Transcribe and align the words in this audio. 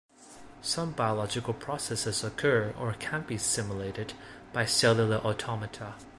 Some 0.63 0.93
biological 0.93 1.53
processes 1.53 2.23
occur-or 2.23 2.93
can 2.95 3.21
be 3.21 3.37
simulated-by 3.37 4.65
cellular 4.65 5.17
automata. 5.17 5.93